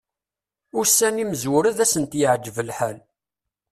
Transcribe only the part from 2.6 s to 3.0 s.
lḥal.